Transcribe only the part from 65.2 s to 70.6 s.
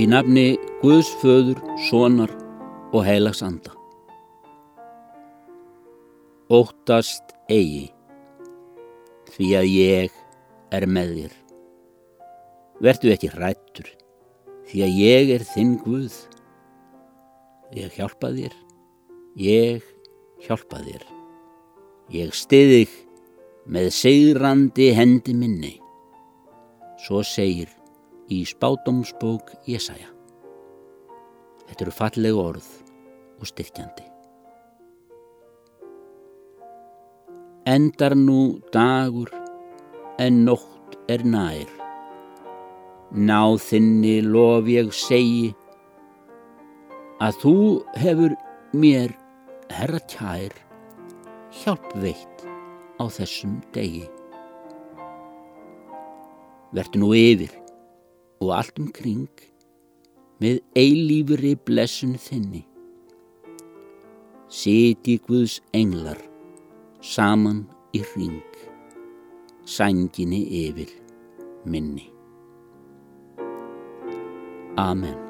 Guðs englar saman í ring, sænginni